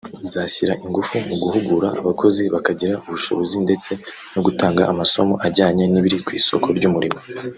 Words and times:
zashyira 0.31 0.73
ingufu 0.85 1.15
mu 1.27 1.35
guhugura 1.43 1.87
abakozi 2.01 2.43
bakagira 2.53 2.93
ubushobozi 3.05 3.55
ndetse 3.65 3.89
no 4.33 4.39
gutanga 4.45 4.81
amasomo 4.91 5.33
ajyanye 5.47 5.83
n’ibiri 5.87 6.17
ku 6.25 6.29
isoko 6.39 6.67
ry’umurimo 6.77 7.19